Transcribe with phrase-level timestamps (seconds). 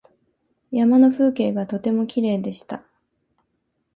[0.71, 2.83] 山の風景がとてもきれいでした。